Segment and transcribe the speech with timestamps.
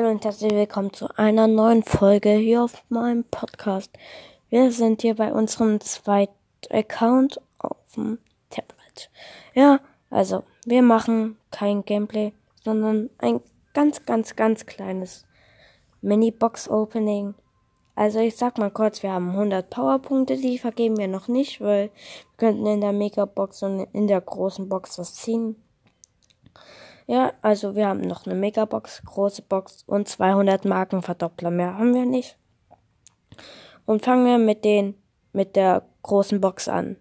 [0.00, 3.90] Hallo und herzlich willkommen zu einer neuen Folge hier auf meinem Podcast.
[4.48, 6.32] Wir sind hier bei unserem zweiten
[6.70, 8.18] Account auf dem
[8.48, 9.10] Tablet.
[9.52, 9.78] Ja,
[10.08, 12.32] also wir machen kein Gameplay,
[12.64, 13.42] sondern ein
[13.74, 15.26] ganz, ganz, ganz kleines
[16.00, 17.34] Mini-Box-Opening.
[17.94, 21.90] Also ich sag mal kurz, wir haben 100 Powerpunkte, die vergeben wir noch nicht, weil
[21.90, 25.56] wir könnten in der Mega-Box und in der großen Box was ziehen.
[27.10, 31.50] Ja, also wir haben noch eine Megabox, große Box und 200 Markenverdoppler.
[31.50, 32.38] Mehr haben wir nicht.
[33.84, 34.94] Und fangen wir mit den,
[35.32, 36.96] mit der großen Box an.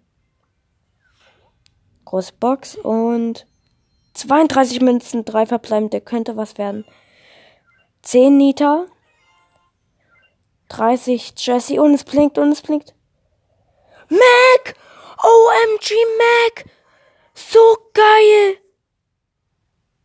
[2.06, 3.46] Große Box und
[4.16, 6.86] 32 Münzen, drei verbleibende, könnte was werden.
[8.02, 8.88] 10 Nita,
[10.70, 12.96] 30 Jesse und es blinkt und es blinkt.
[14.10, 14.76] Mac!
[15.20, 16.66] OMG Mac!
[17.36, 17.60] So
[17.94, 18.58] geil!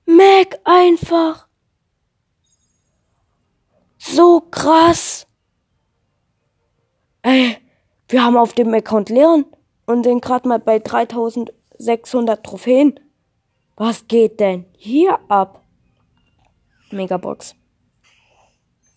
[0.06, 1.48] Mac einfach.
[3.98, 5.26] So krass.
[7.23, 7.56] Ey,
[8.09, 9.46] wir haben auf dem Account Leon
[9.87, 13.01] und den gerade mal bei 3600 Trophäen.
[13.76, 15.64] Was geht denn hier ab?
[16.90, 17.57] Megabox.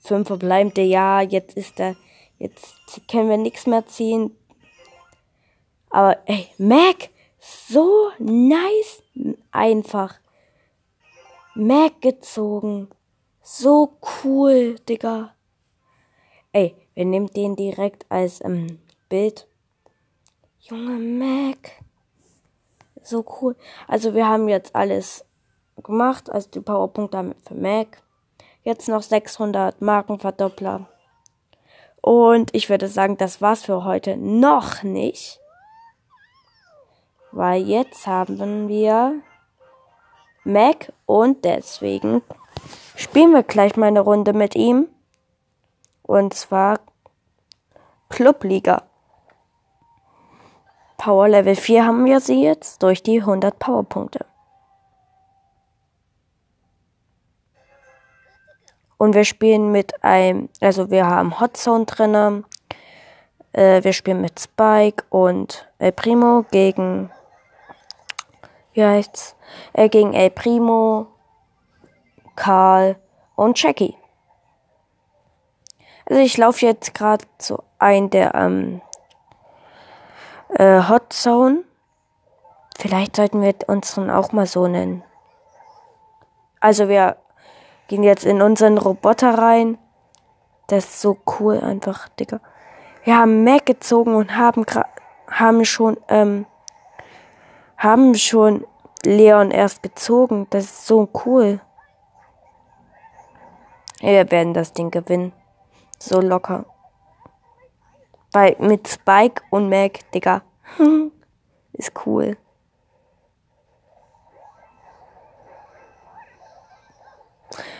[0.04, 1.96] Fünf verbleibende, ja, jetzt ist er,
[2.38, 2.76] jetzt
[3.10, 4.36] können wir nichts mehr ziehen.
[5.90, 9.04] Aber ey, Mac, so nice
[9.52, 10.20] einfach.
[11.58, 12.88] Mac gezogen.
[13.42, 15.34] So cool, Digga.
[16.52, 19.48] Ey, wir nehmen den direkt als ähm, Bild.
[20.60, 21.72] Junge Mac.
[23.02, 23.56] So cool.
[23.88, 25.26] Also wir haben jetzt alles
[25.82, 26.30] gemacht.
[26.30, 28.04] Also die Powerpunkte für Mac.
[28.62, 30.88] Jetzt noch 600 Markenverdoppler.
[32.02, 35.40] Und ich würde sagen, das war's für heute noch nicht.
[37.32, 39.24] Weil jetzt haben wir
[40.48, 42.22] Mac und deswegen
[42.96, 44.88] spielen wir gleich mal eine Runde mit ihm.
[46.04, 46.80] Und zwar
[48.10, 48.84] Clubliga.
[50.98, 54.26] Power Level 4 haben wir sie jetzt durch die 100 Powerpunkte.
[58.98, 62.44] Und wir spielen mit einem, also wir haben Hot Zone drinne.
[63.52, 67.12] Äh, wir spielen mit Spike und El Primo gegen
[68.78, 69.36] wie heißt's?
[69.74, 71.08] Äh, gegen El Primo,
[72.36, 72.96] Karl
[73.36, 73.98] und Jackie.
[76.06, 78.82] Also ich laufe jetzt gerade zu ein der ähm,
[80.50, 81.64] äh, Hot Zone.
[82.78, 85.04] Vielleicht sollten wir unseren auch mal so nennen.
[86.60, 87.18] Also wir
[87.88, 89.80] gehen jetzt in unseren Roboter rein.
[90.68, 92.40] Das ist so cool einfach, Digga.
[93.04, 94.66] Wir haben Mac gezogen und haben
[95.32, 96.46] haben schon ähm,
[97.78, 98.66] haben schon
[99.04, 100.48] Leon erst gezogen.
[100.50, 101.62] Das ist so cool.
[104.00, 105.34] Wir werden das Ding gewinnen.
[106.00, 106.66] So locker.
[108.32, 110.42] Weil mit Spike und Mac, Digga.
[111.74, 112.38] ist cool.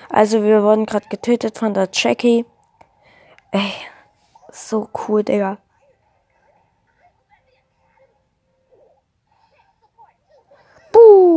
[0.10, 2.46] Also wir wurden gerade getötet von der Jackie.
[3.52, 3.74] Ey,
[4.52, 5.58] so cool, Digga.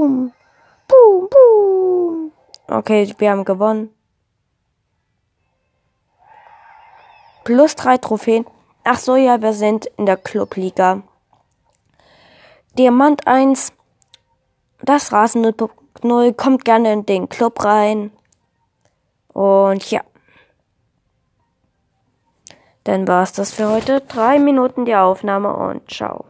[0.01, 0.33] Boom.
[0.89, 2.33] Boom, boom.
[2.69, 3.95] Okay, wir haben gewonnen.
[7.45, 8.47] Plus drei Trophäen.
[8.83, 11.03] Ach so, ja, wir sind in der Clubliga.
[12.79, 13.75] Diamant 1.
[14.81, 18.11] Das Rasen 0.0 kommt gerne in den Club rein.
[19.35, 20.01] Und ja.
[22.85, 24.01] Dann war es das für heute.
[24.01, 26.30] Drei Minuten die Aufnahme und ciao.